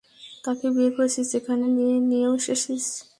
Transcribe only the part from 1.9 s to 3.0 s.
নিয়েও এসেছিস?